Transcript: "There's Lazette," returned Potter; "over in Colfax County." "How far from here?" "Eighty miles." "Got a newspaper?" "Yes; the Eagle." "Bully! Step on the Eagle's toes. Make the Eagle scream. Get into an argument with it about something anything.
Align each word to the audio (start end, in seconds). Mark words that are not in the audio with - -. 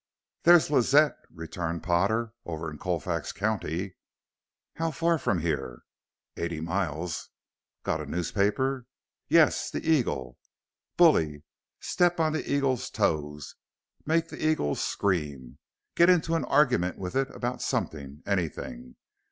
"There's 0.41 0.71
Lazette," 0.71 1.15
returned 1.29 1.83
Potter; 1.83 2.33
"over 2.43 2.71
in 2.71 2.79
Colfax 2.79 3.31
County." 3.31 3.97
"How 4.77 4.89
far 4.89 5.19
from 5.19 5.41
here?" 5.41 5.83
"Eighty 6.35 6.59
miles." 6.59 7.29
"Got 7.83 8.01
a 8.01 8.07
newspaper?" 8.07 8.87
"Yes; 9.27 9.69
the 9.69 9.87
Eagle." 9.87 10.39
"Bully! 10.97 11.43
Step 11.81 12.19
on 12.19 12.33
the 12.33 12.51
Eagle's 12.51 12.89
toes. 12.89 13.53
Make 14.03 14.29
the 14.29 14.43
Eagle 14.43 14.73
scream. 14.73 15.59
Get 15.93 16.09
into 16.09 16.33
an 16.33 16.45
argument 16.45 16.97
with 16.97 17.15
it 17.15 17.29
about 17.29 17.61
something 17.61 18.23
anything. 18.25 18.95